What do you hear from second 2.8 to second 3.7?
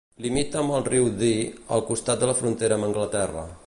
amb Anglaterra.